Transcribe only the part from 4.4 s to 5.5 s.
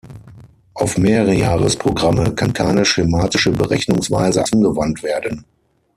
angewandt werden.